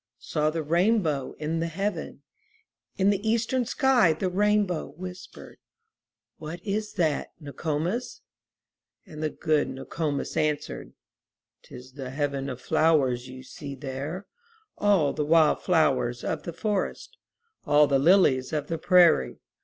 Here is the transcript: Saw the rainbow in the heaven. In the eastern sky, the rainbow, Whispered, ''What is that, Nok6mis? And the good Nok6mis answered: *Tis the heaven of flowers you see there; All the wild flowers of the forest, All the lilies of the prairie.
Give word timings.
Saw 0.17 0.49
the 0.49 0.63
rainbow 0.63 1.33
in 1.33 1.59
the 1.59 1.67
heaven. 1.67 2.23
In 2.97 3.11
the 3.11 3.21
eastern 3.23 3.65
sky, 3.65 4.13
the 4.13 4.31
rainbow, 4.31 4.87
Whispered, 4.97 5.59
''What 6.39 6.59
is 6.63 6.93
that, 6.93 7.33
Nok6mis? 7.39 8.21
And 9.05 9.21
the 9.21 9.29
good 9.29 9.67
Nok6mis 9.67 10.35
answered: 10.35 10.93
*Tis 11.61 11.91
the 11.91 12.09
heaven 12.09 12.49
of 12.49 12.59
flowers 12.59 13.27
you 13.27 13.43
see 13.43 13.75
there; 13.75 14.25
All 14.75 15.13
the 15.13 15.23
wild 15.23 15.61
flowers 15.61 16.23
of 16.23 16.41
the 16.49 16.53
forest, 16.53 17.15
All 17.65 17.85
the 17.85 17.99
lilies 17.99 18.51
of 18.51 18.69
the 18.69 18.79
prairie. 18.79 19.37